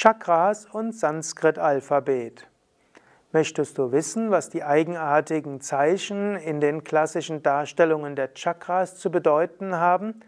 [0.00, 2.46] Chakras und Sanskrit-Alphabet.
[3.32, 9.74] Möchtest du wissen, was die eigenartigen Zeichen in den klassischen Darstellungen der Chakras zu bedeuten
[9.74, 10.20] haben?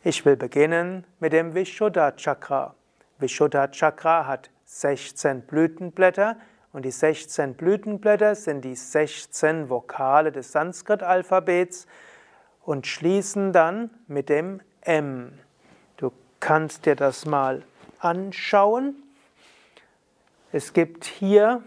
[0.04, 2.74] Ich will beginnen mit dem Vishuddha-Chakra.
[3.18, 6.36] Vishuddha-Chakra hat 16 Blütenblätter
[6.72, 11.86] und die 16 Blütenblätter sind die 16 Vokale des Sanskrit-Alphabets
[12.64, 15.38] und schließen dann mit dem M.
[15.96, 17.64] Du kannst dir das mal
[17.98, 19.02] anschauen.
[20.52, 21.64] Es gibt hier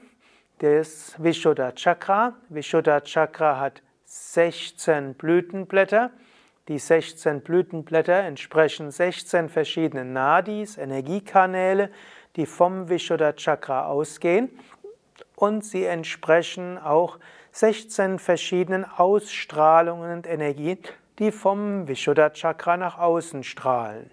[0.59, 2.33] das Vishuddha Chakra.
[2.49, 6.11] Vishuddha Chakra hat 16 Blütenblätter.
[6.67, 11.89] Die 16 Blütenblätter entsprechen 16 verschiedenen Nadis, Energiekanäle,
[12.35, 14.49] die vom Vishuddha Chakra ausgehen.
[15.35, 17.19] Und sie entsprechen auch
[17.53, 20.79] 16 verschiedenen Ausstrahlungen und Energien,
[21.19, 24.11] die vom Vishuddha Chakra nach außen strahlen.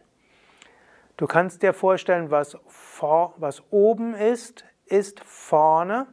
[1.17, 6.07] Du kannst dir vorstellen, was, vor, was oben ist, ist vorne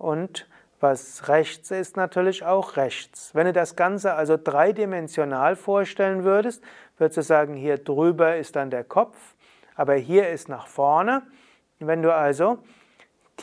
[0.00, 0.48] und
[0.80, 3.34] was rechts ist, natürlich auch rechts.
[3.34, 6.64] Wenn du das Ganze also dreidimensional vorstellen würdest,
[6.96, 9.16] würdest du sagen, hier drüber ist dann der Kopf,
[9.76, 11.22] aber hier ist nach vorne.
[11.80, 12.58] Wenn du also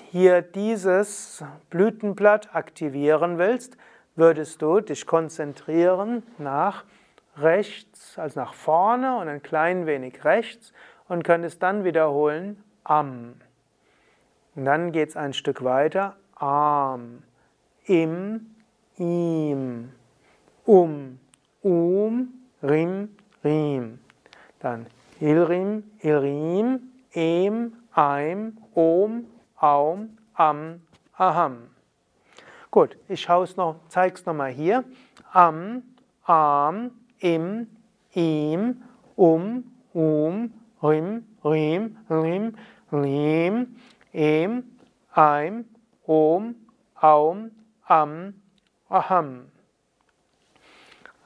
[0.09, 3.78] hier dieses Blütenblatt aktivieren willst,
[4.16, 6.85] würdest du dich konzentrieren nach
[7.38, 10.73] rechts, also nach vorne und ein klein wenig rechts
[11.08, 13.35] und könntest dann wiederholen am.
[14.55, 17.23] Und dann geht es ein Stück weiter Arm,
[17.85, 18.55] im,
[18.97, 19.91] ihm,
[20.66, 21.19] um,
[21.63, 23.09] um, rim,
[23.44, 24.00] rim.
[24.59, 24.88] Dann
[25.19, 29.25] ilrim, ilrim, em, eim, om,
[29.59, 30.81] aum, am,
[31.17, 31.69] aham.
[32.69, 34.83] Gut, ich noch, zeige es nochmal hier.
[35.31, 35.83] Am,
[36.25, 37.67] am, im,
[38.13, 38.83] ihm,
[39.16, 39.63] um,
[39.94, 42.56] um, rim, rim, rim,
[42.91, 43.75] rim,
[44.13, 44.63] em,
[45.16, 45.66] eim,
[46.07, 46.56] Om,
[46.95, 47.51] Aum,
[47.85, 48.34] Am,
[48.90, 49.51] Aham.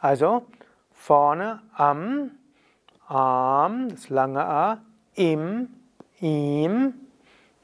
[0.01, 0.45] Also
[0.93, 2.31] vorne Am,
[3.07, 4.81] Am, das lange A,
[5.15, 5.69] Im,
[6.19, 6.93] Im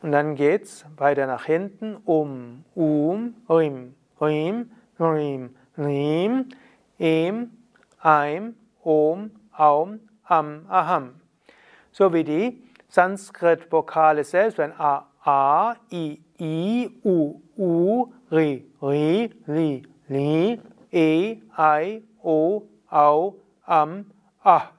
[0.01, 6.49] und dann geht's weiter nach hinten Um, Um, Rim, Rim, Rim, Rim,
[6.99, 7.51] Em,
[8.01, 11.16] Aim, Om, Aum, Am, Aham.
[11.91, 19.83] So wie die Sanskrit-Vokale selbst, wenn A, A, I, I, U, U, Ri, Ri, Li,
[20.09, 20.61] Li,
[20.91, 24.05] E, I, O, Au, Am,
[24.43, 24.69] A.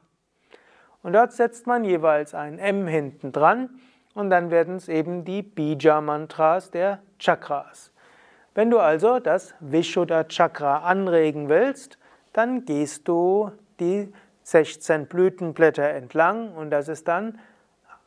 [1.03, 3.71] Und dort setzt man jeweils ein M hinten dran
[4.15, 7.93] und dann werden es eben die Bija-Mantras der Chakras.
[8.55, 11.99] Wenn du also das Vishuddha-Chakra anregen willst,
[12.33, 17.39] dann gehst du die 16 Blütenblätter entlang und das ist dann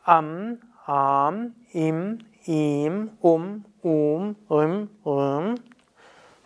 [0.03, 5.55] Am, Am, Im, im, um, um, rim, rim,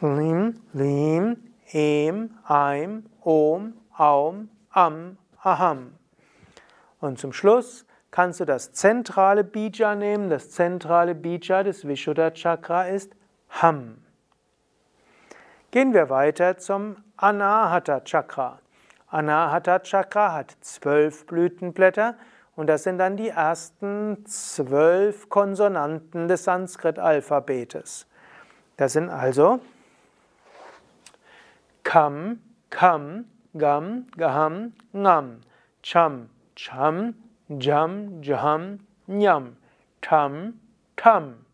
[0.01, 1.37] lim, lim,
[1.71, 5.93] em, eim, om, aum, am, aham.
[6.99, 10.29] Und zum Schluss kannst du das zentrale Bija nehmen.
[10.29, 13.15] Das zentrale Bija des Vishuddha Chakra ist
[13.49, 13.97] Ham.
[15.71, 18.59] Gehen wir weiter zum Anahata Chakra.
[19.07, 22.15] Anahata Chakra hat zwölf Blütenblätter
[22.55, 28.07] und das sind dann die ersten zwölf Konsonanten des Sanskrit-Alphabetes.
[28.77, 29.59] Das sind also
[31.83, 33.25] Kam, Kam,
[33.57, 35.41] Gam, Gaham, Ngam,
[35.81, 37.15] Cham, Cham,
[37.47, 39.57] Jam, Jam, Nyam,
[40.01, 40.59] Tam,
[40.95, 41.45] Tam.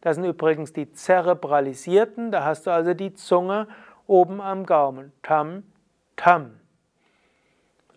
[0.00, 3.66] Das sind übrigens die zerebralisierten, da hast du also die Zunge
[4.06, 5.12] oben am Gaumen.
[5.22, 5.62] Tam,
[6.16, 6.60] Tam.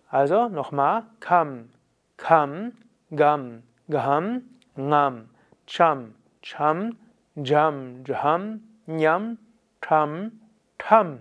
[0.09, 1.69] Also nochmal, Kam,
[2.17, 2.73] Kam,
[3.15, 4.43] Gam, Gaham,
[4.75, 5.29] Ngam,
[5.65, 6.97] Cham, Cham,
[7.35, 9.37] Jam, Jaham, Nyam,
[9.81, 10.31] Tam,
[10.77, 11.19] Tam.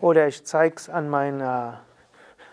[0.00, 1.80] Oder ich zeige es an meiner,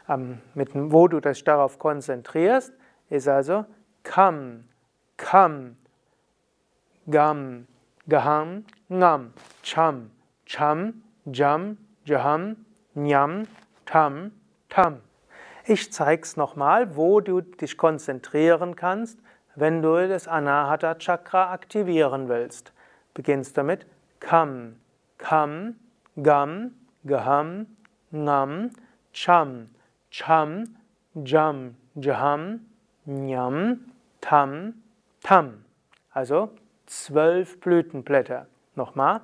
[0.08, 2.74] ähm, mit, wo du dich darauf konzentrierst,
[3.10, 3.66] ist also
[4.04, 4.66] Kam,
[5.18, 5.76] Kam,
[7.10, 7.68] Gam,
[8.08, 9.34] Gaham, Ngam,
[9.64, 10.12] Cham,
[10.46, 13.48] Cham, Jam, Jaham, Nyam,
[13.86, 14.32] Tam,
[14.70, 15.02] Tam.
[15.72, 19.20] Ich zeige es nochmal, wo du dich konzentrieren kannst,
[19.54, 22.74] wenn du das Anahata Chakra aktivieren willst.
[23.14, 23.86] beginnst damit
[24.20, 24.78] Kam,
[25.20, 25.76] Kam,
[26.24, 26.72] Gam,
[27.06, 27.68] Gaham,
[28.12, 28.72] Ngam,
[29.14, 29.70] Cham,
[30.10, 30.76] Cham,
[31.14, 32.66] Jam, Jaham,
[33.06, 34.74] Nyam, Tam,
[35.22, 35.66] Tam.
[36.10, 36.50] Also
[36.88, 38.48] zwölf Blütenblätter.
[38.74, 39.22] Nochmal.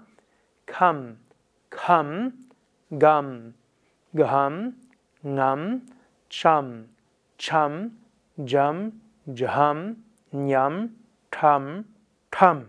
[0.68, 1.18] Kam,
[1.72, 2.34] Kam,
[2.92, 3.56] Gam,
[4.14, 4.76] Gaham,
[5.24, 5.82] Ngam,
[6.38, 6.90] Cham,
[7.38, 7.92] Cham,
[8.36, 10.04] Jam, Jaham,
[10.34, 10.90] Nyam,
[11.32, 11.86] Tam,
[12.30, 12.66] Tam.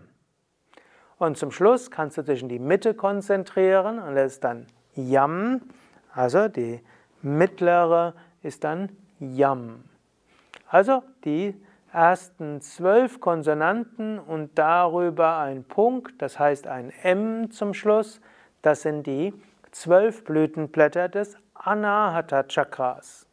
[1.17, 5.59] Und zum Schluss kannst du dich in die Mitte konzentrieren und das ist dann Yam.
[6.13, 6.79] Also die
[7.21, 9.83] mittlere ist dann Yam.
[10.69, 11.53] Also die
[11.91, 18.21] ersten zwölf Konsonanten und darüber ein Punkt, das heißt ein M zum Schluss,
[18.61, 19.33] das sind die
[19.71, 23.26] zwölf Blütenblätter des Anahata Chakras.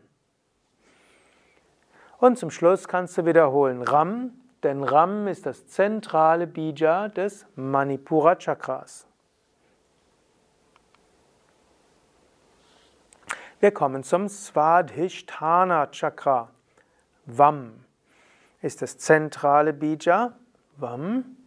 [2.19, 4.31] Und zum Schluss kannst du wiederholen Ram,
[4.63, 9.05] denn Ram ist das zentrale Bija des Manipura Chakras.
[13.59, 16.49] Wir kommen zum Svadhisthana Chakra.
[17.25, 17.83] Vam
[18.63, 20.33] ist das zentrale Bija.
[20.77, 21.37] Vam.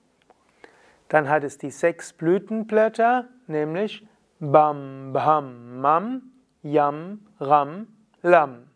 [1.09, 4.07] Dann hat es die sechs Blütenblätter, nämlich
[4.39, 6.23] Bam, Bham, Mam,
[6.63, 7.89] Yam, Ram,
[8.23, 8.69] Lam.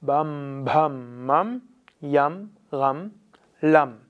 [0.00, 1.62] Bam, Bham, Mam,
[2.00, 3.12] Yam, Ram,
[3.60, 4.00] Lam.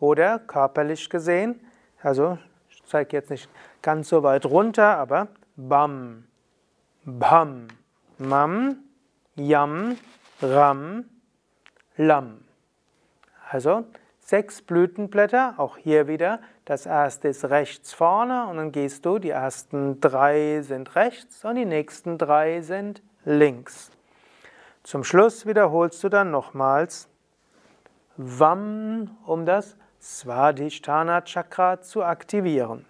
[0.00, 1.60] Oder körperlich gesehen,
[2.02, 2.36] also
[2.68, 3.48] ich zeige jetzt nicht
[3.80, 6.24] ganz so weit runter, aber Bam,
[7.04, 7.68] Bham,
[8.18, 8.78] Mam,
[9.36, 9.96] Yam,
[10.40, 11.04] Ram,
[11.96, 12.40] Lam.
[13.52, 13.84] Also
[14.18, 16.40] sechs Blütenblätter, auch hier wieder.
[16.64, 21.56] Das erste ist rechts vorne und dann gehst du, die ersten drei sind rechts und
[21.56, 23.90] die nächsten drei sind links.
[24.84, 27.10] Zum Schluss wiederholst du dann nochmals
[28.16, 32.86] Vam, um das Svadhisthana Chakra zu aktivieren.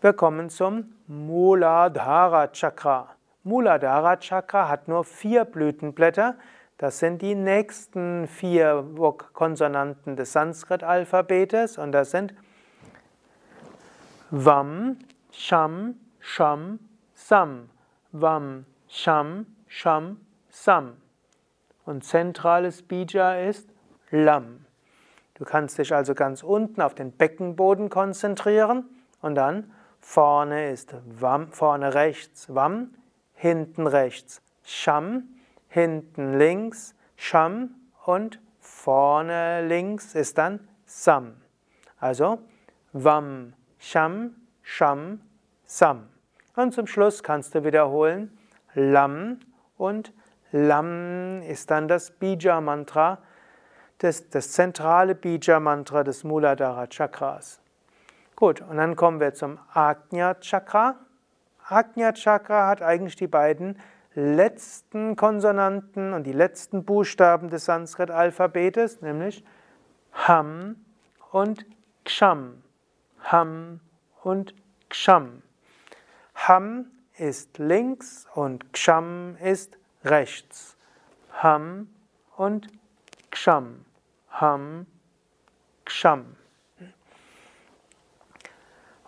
[0.00, 3.10] Wir kommen zum Muladhara Chakra.
[3.44, 6.34] Muladhara Chakra hat nur vier Blütenblätter.
[6.82, 8.84] Das sind die nächsten vier
[9.34, 12.34] Konsonanten des Sanskrit-Alphabetes und das sind
[14.32, 14.98] Vam,
[15.30, 16.80] Sham, Sham,
[17.14, 17.70] Sam.
[18.10, 20.96] Vam, Sham, Sham, Sam.
[21.84, 23.70] Und zentrales Bija ist
[24.10, 24.66] Lam.
[25.34, 28.86] Du kannst dich also ganz unten auf den Beckenboden konzentrieren
[29.20, 32.92] und dann Vorne ist Wam, vorne rechts Wam,
[33.34, 35.28] hinten rechts Sham,
[35.72, 37.74] hinten links Sham
[38.04, 41.34] und vorne links ist dann Sam.
[41.98, 42.40] Also
[42.92, 45.20] Wam, Sham, Sham,
[45.64, 46.08] Sam.
[46.56, 48.36] Und zum Schluss kannst du wiederholen
[48.74, 49.40] Lam
[49.78, 50.12] und
[50.50, 53.18] Lam ist dann das Bija-Mantra,
[53.98, 57.60] das, das zentrale Bija-Mantra des Muladhara Chakras.
[58.36, 60.96] Gut, und dann kommen wir zum Ajna Chakra.
[61.66, 63.78] Ajna Chakra hat eigentlich die beiden
[64.14, 69.44] letzten Konsonanten und die letzten Buchstaben des Sanskrit-Alphabetes, nämlich
[70.12, 70.76] Ham
[71.30, 71.64] und
[72.04, 72.62] Ksham.
[73.24, 73.80] Ham
[74.22, 74.54] und
[74.88, 75.42] Ksham.
[76.34, 80.76] Ham ist links und Ksham ist rechts.
[81.42, 81.88] Ham
[82.36, 82.68] und
[83.30, 83.84] Ksham.
[84.30, 84.86] Ham,
[85.84, 86.36] Ksham.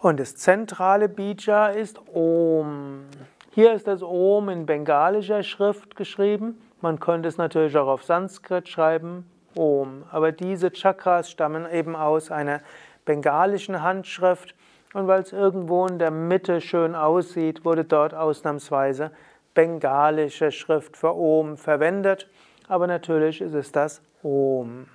[0.01, 3.07] Und das zentrale Bija ist Om.
[3.55, 6.61] Hier ist das Om in bengalischer Schrift geschrieben.
[6.81, 10.03] Man könnte es natürlich auch auf Sanskrit schreiben, Om.
[10.11, 12.63] Aber diese Chakras stammen eben aus einer
[13.05, 14.57] bengalischen Handschrift
[14.93, 19.13] und weil es irgendwo in der Mitte schön aussieht, wurde dort ausnahmsweise
[19.55, 22.29] bengalische Schrift für Om verwendet,
[22.67, 24.89] aber natürlich ist es das Om.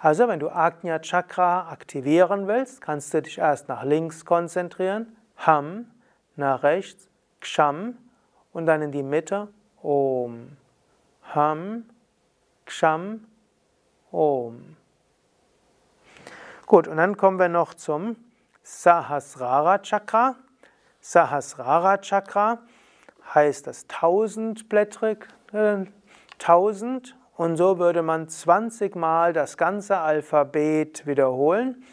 [0.00, 5.86] Also, wenn du Agnya Chakra aktivieren willst, kannst du dich erst nach links konzentrieren, Ham,
[6.34, 7.11] nach rechts,
[7.42, 7.98] Ksham
[8.52, 9.48] und dann in die Mitte
[9.82, 10.56] Om.
[11.34, 11.84] Ham,
[12.64, 13.26] Ksham,
[14.10, 14.76] Om.
[16.66, 18.16] Gut, und dann kommen wir noch zum
[18.62, 20.36] Sahasrara Chakra.
[21.00, 22.60] Sahasrara Chakra
[23.34, 25.84] heißt das tausendblättrig, äh,
[26.38, 31.84] tausend und so würde man 20 Mal das ganze Alphabet wiederholen,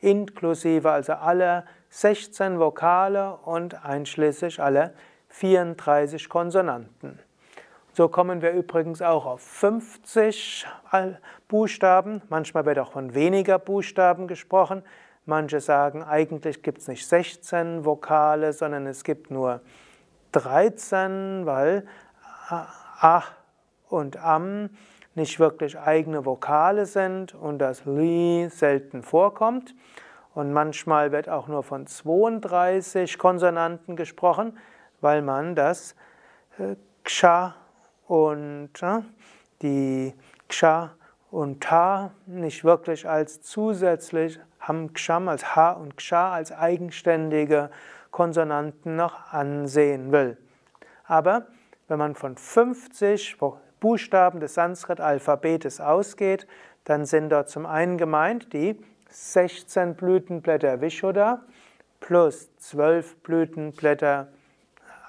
[0.00, 4.94] inklusive also alle 16 Vokale und einschließlich alle
[5.28, 7.18] 34 Konsonanten.
[7.92, 10.66] So kommen wir übrigens auch auf 50
[11.48, 12.22] Buchstaben.
[12.28, 14.84] Manchmal wird auch von weniger Buchstaben gesprochen.
[15.26, 19.60] Manche sagen, eigentlich gibt es nicht 16 Vokale, sondern es gibt nur
[20.32, 21.86] 13, weil
[22.48, 23.24] A
[23.88, 24.70] und Am
[25.14, 29.74] nicht wirklich eigene Vokale sind und das Li selten vorkommt.
[30.38, 34.56] Und manchmal wird auch nur von 32 Konsonanten gesprochen,
[35.00, 35.96] weil man das
[36.60, 37.56] äh, Ksha
[38.06, 39.00] und äh,
[39.62, 40.14] die
[40.48, 40.92] Ksha
[41.32, 47.70] und Ta nicht wirklich als zusätzlich Ham Ksham als H und Ksha als eigenständige
[48.12, 50.36] Konsonanten noch ansehen will.
[51.02, 51.48] Aber
[51.88, 53.38] wenn man von 50
[53.80, 56.46] Buchstaben des Sanskrit-Alphabetes ausgeht,
[56.84, 61.42] dann sind dort zum einen gemeint die 16 Blütenblätter Vishuddha
[62.00, 64.28] plus 12 Blütenblätter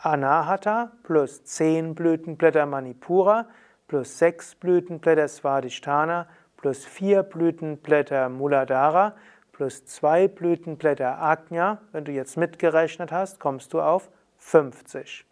[0.01, 3.47] Anahata plus 10 Blütenblätter Manipura
[3.87, 9.15] plus 6 Blütenblätter Svadhisthana plus 4 Blütenblätter Muladhara
[9.51, 11.79] plus 2 Blütenblätter Agnya.
[11.91, 15.25] Wenn du jetzt mitgerechnet hast, kommst du auf 50.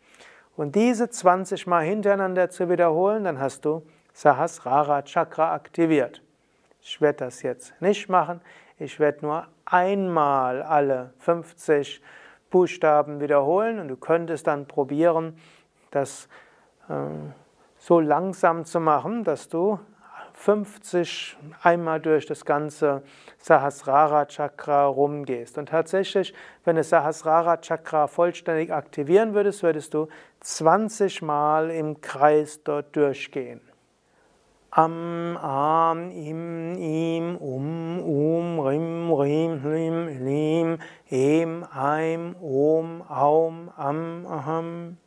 [0.57, 6.21] Und diese 20 Mal hintereinander zu wiederholen, dann hast du Sahasrara Chakra aktiviert.
[6.89, 8.39] Ich werde das jetzt nicht machen.
[8.79, 12.01] Ich werde nur einmal alle 50
[12.49, 15.37] Buchstaben wiederholen und du könntest dann probieren,
[15.91, 16.29] das
[16.87, 16.93] äh,
[17.77, 19.79] so langsam zu machen, dass du
[20.35, 23.03] 50 einmal durch das ganze
[23.37, 25.57] Sahasrara Chakra rumgehst.
[25.57, 30.07] Und tatsächlich, wenn du Sahasrara Chakra vollständig aktivieren würdest, würdest du
[30.39, 33.66] 20 Mal im Kreis dort durchgehen.
[34.77, 40.77] Am, Am, Im, Im, Um, Um, Rim, Rim, Lim, Lim,
[41.09, 44.97] Em, Eim, Om, Aum, Am, Aham.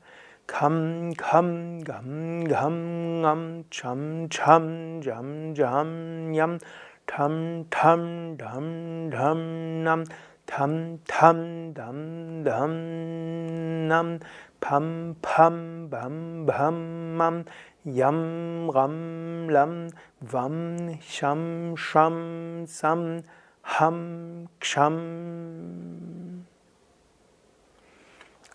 [0.49, 6.59] Kam, kam, gam, gam, gam, cham, cham, jam, jam, yam,
[7.07, 10.05] tam, tam, dam, dam, nam,
[10.49, 14.19] tam, tam, dam, dam, nam,
[14.61, 17.45] pam, pam, bam, bam, mam,
[17.85, 23.23] yam, ram, lam, vam, sham, sham, sam,
[23.63, 26.47] ham, ksham.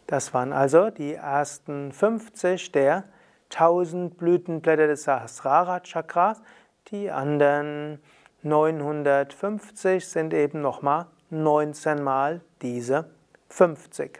[0.07, 3.05] Das waren also die ersten 50 der
[3.51, 6.41] 1000 Blütenblätter des Sahasrara Chakras.
[6.89, 7.99] Die anderen
[8.43, 13.09] 950 sind eben nochmal 19 mal diese
[13.49, 14.19] 50.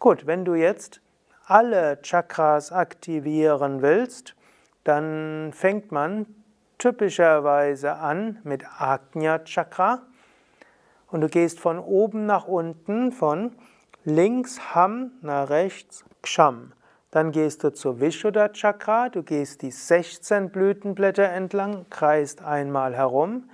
[0.00, 1.00] Gut, wenn du jetzt
[1.46, 4.34] alle Chakras aktivieren willst,
[4.84, 6.26] dann fängt man
[6.78, 10.02] typischerweise an mit Agnya Chakra
[11.10, 13.52] und du gehst von oben nach unten von
[14.04, 16.72] links Ham, nach rechts Ksham.
[17.12, 23.48] Dann gehst du zur Vishuddha Chakra, du gehst die 16 Blütenblätter entlang, kreist einmal herum.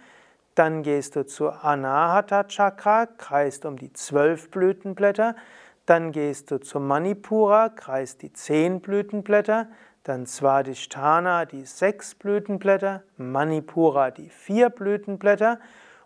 [0.55, 5.37] Dann gehst du zur Anahata Chakra, kreist um die 12 Blütenblätter.
[5.87, 9.69] Dann gehst du zur Manipura, kreist die 10 Blütenblätter.
[10.05, 13.03] Dann Svadhisthana, die 6 Blütenblätter.
[13.17, 15.59] Manipura, die 4 Blütenblätter.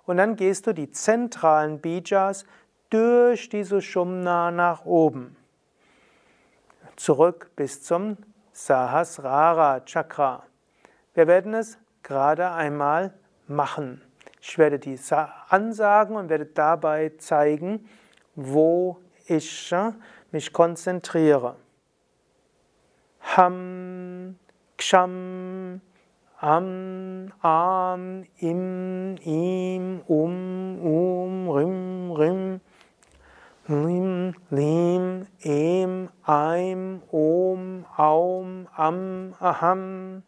[0.04, 2.46] Und dann gehst du die zentralen Bijas
[2.90, 5.36] durch die Sushumna nach oben.
[6.96, 8.16] Zurück bis zum
[8.52, 10.44] Sahasrara Chakra.
[11.12, 13.12] Wir werden es gerade einmal
[13.46, 14.00] machen.
[14.40, 14.98] Ich werde die
[15.48, 17.88] ansagen und werde dabei zeigen,
[18.34, 19.74] wo ich
[20.32, 21.56] mich konzentriere.
[23.20, 24.38] Ham,
[24.78, 25.80] Ksham,
[26.38, 32.60] Am, Am, Im, Im, Um, Um, Rim, Rim.
[33.68, 40.22] Lim, Lim, Em, Eim, Om, Aum, Am, Aham.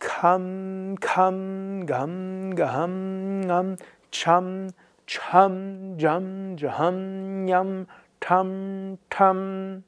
[0.00, 3.76] Kam, Kam, Gam, Gam, Gam,
[4.10, 4.68] Cham,
[5.08, 7.86] Cham, Jam, Jaham, Yam,
[8.20, 9.82] Tam, Tam.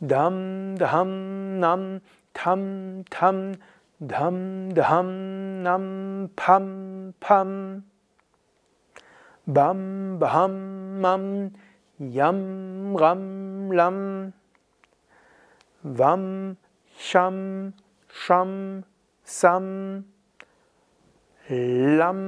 [0.00, 2.00] Dam, Dam, Nam,
[2.32, 3.54] Tam, Tam,
[4.00, 7.84] Dam, Dam, Nam, Pam, Pam.
[9.46, 11.50] Bam, Baham, Mam,
[12.00, 14.32] Yam, Ram, Lam.
[15.84, 16.56] Vam,
[16.98, 17.74] Sham,
[18.08, 18.84] Sham,
[19.24, 20.04] Sam,
[21.46, 22.20] Lam,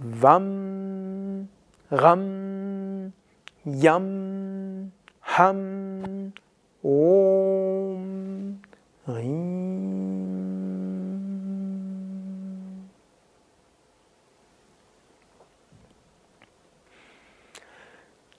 [0.00, 1.48] Vam,
[1.92, 3.12] Ram,
[3.64, 4.90] Yam,
[5.22, 6.32] Ham,
[6.82, 8.60] Om,
[9.06, 9.60] Rim.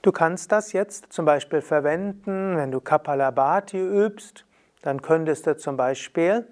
[0.01, 4.45] Du kannst das jetzt zum Beispiel verwenden, wenn du Kapalabhati übst,
[4.81, 6.45] dann könntest du zum Beispiel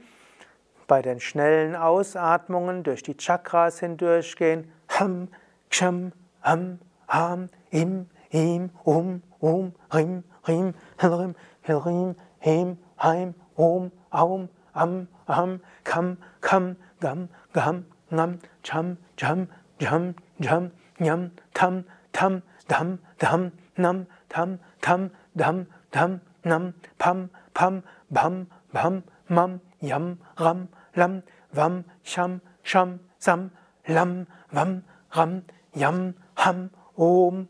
[0.90, 4.70] bei den schnellen Ausatmungen durch die Chakras hindurchgehen.
[4.90, 5.30] Ham,
[5.70, 6.12] Ksham,
[6.44, 15.08] Ham, Ham, Im, Im, Um, Um, Rim, Rim, Hilrim, Hilrim, Hem, Heim, Om, Aum, Am,
[15.28, 19.48] Aham, Kam, Kam, Gam, Gam, Ngam, Cham, Jam,
[19.80, 27.84] Jam, Jam, Nyam, Tam, Tam, Dam, Dam, Nam, Tam, Tam, Dam, Dam, Nam, Pam, Pam,
[28.10, 30.68] Bam, Bam, Mam, Yam, Ram,
[31.00, 33.52] Lam, Vam, Sham, Sham, Sam,
[33.88, 37.48] Lam, Vam, Ram, Yam, Ham, Om.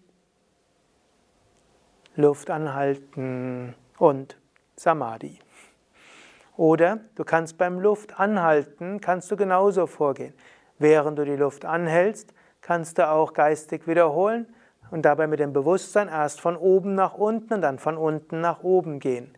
[2.15, 4.37] Luft anhalten und
[4.75, 5.39] Samadhi.
[6.57, 10.33] Oder du kannst beim Luft anhalten, kannst du genauso vorgehen.
[10.77, 14.53] Während du die Luft anhältst, kannst du auch geistig wiederholen
[14.91, 18.63] und dabei mit dem Bewusstsein erst von oben nach unten und dann von unten nach
[18.63, 19.33] oben gehen.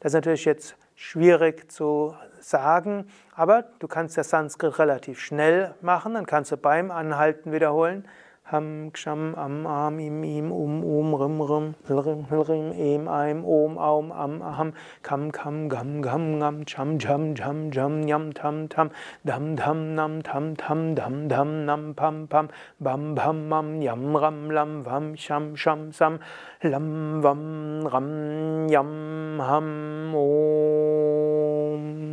[0.00, 2.14] Das ist natürlich jetzt schwierig zu
[2.50, 8.06] sagen, aber du kannst das Sanskrit relativ schnell machen, dann kannst du beim Anhalten wiederholen.
[8.50, 13.76] Ham, Ksham, Am, Am, Im, Im, Um, Um, Rim, Rim, Hilrim, Hilrim, Em, Eim, Om,
[13.76, 18.90] Aum, Am, Aham, Kam, Kam, Gam, Gam, Ngam, Cham, Jam, Jam, Jam, Nyam, Tam, Tam,
[19.24, 24.48] Dam, Dam, Nam, Tam, Tam, Dam, Dam, Nam, Pam, Pam, Bam, Bam, Mam, Yam, Ram,
[24.50, 26.20] Lam, Vam, Sham, Sham, Sam,
[26.62, 32.06] Lam, Vam, Ram, Yam, Ham, Om.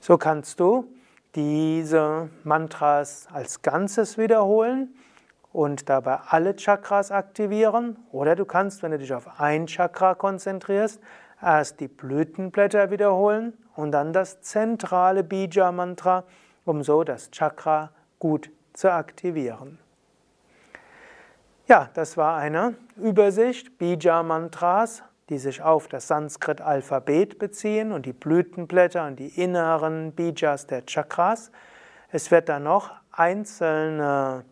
[0.00, 0.84] So kannst du
[1.34, 4.94] diese Mantras als Ganzes wiederholen
[5.52, 7.96] und dabei alle Chakras aktivieren.
[8.12, 11.00] Oder du kannst, wenn du dich auf ein Chakra konzentrierst,
[11.40, 16.24] erst die Blütenblätter wiederholen und dann das zentrale Bija-Mantra,
[16.64, 19.78] um so das Chakra gut zu aktivieren.
[21.66, 29.06] Ja, das war eine Übersicht Bija-Mantras die sich auf das Sanskrit-Alphabet beziehen und die Blütenblätter
[29.06, 31.50] und die inneren Bijas der Chakras.
[32.10, 34.44] Es wird dann noch einzelne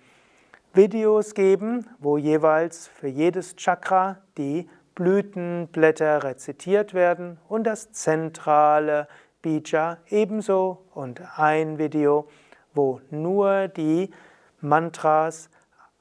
[0.72, 9.08] Videos geben, wo jeweils für jedes Chakra die Blütenblätter rezitiert werden und das zentrale
[9.42, 12.28] Bija ebenso und ein Video,
[12.74, 14.11] wo nur die
[14.61, 15.50] Mantras